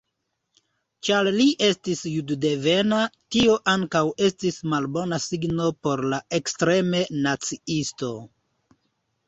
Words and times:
Ĉar 1.07 1.27
li 1.35 1.45
estis 1.67 2.01
juddevena, 2.13 3.03
tio 3.35 3.59
ankaŭ 3.75 4.03
estis 4.29 4.59
malbona 4.73 5.21
signo 5.29 5.71
por 5.87 6.05
la 6.15 6.23
ekstreme 6.41 7.05
naciistoj. 7.29 8.15